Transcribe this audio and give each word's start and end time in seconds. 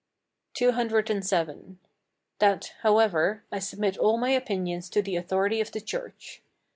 CCVII. 0.55 1.75
That, 2.39 2.73
however, 2.79 3.43
I 3.51 3.59
submit 3.59 3.99
all 3.99 4.17
my 4.17 4.31
opinions 4.31 4.89
to 4.89 5.01
the 5.03 5.15
authority 5.15 5.61
of 5.61 5.71
the 5.71 5.79
church. 5.79 6.41